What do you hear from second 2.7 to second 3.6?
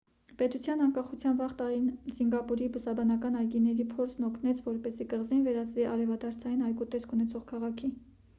բուսաբանական